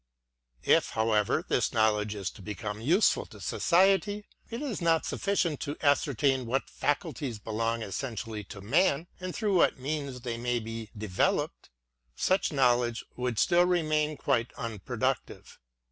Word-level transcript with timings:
if, 0.65 0.89
however, 0.89 1.45
this 1.47 1.71
Knowledge 1.73 2.15
is 2.15 2.31
to 2.31 2.41
become 2.41 2.81
useful 2.81 3.27
to 3.27 3.39
so. 3.39 3.81
it 3.85 4.07
is 4.49 4.81
not 4.81 5.05
sufficient 5.05 5.59
to 5.59 5.77
ascertain 5.83 6.47
what 6.47 6.67
faculties 6.71 7.37
belong 7.37 7.83
essentially 7.83 8.43
to 8.45 8.61
man, 8.61 9.05
and 9.19 9.35
through 9.35 9.55
what 9.57 9.77
means 9.77 10.21
they 10.21 10.37
may 10.39 10.57
be 10.59 10.89
developed;— 10.97 11.69
such 12.15 12.51
Knowledge 12.51 13.05
would 13.15 13.37
still 13.37 13.65
remain 13.67 14.17
quite 14.17 14.49
un 14.57 14.79
productive. 14.79 15.59